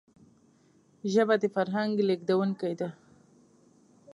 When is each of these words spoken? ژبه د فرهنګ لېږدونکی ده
ژبه 1.13 1.35
د 1.41 1.43
فرهنګ 1.55 1.93
لېږدونکی 2.07 2.73
ده 2.79 2.89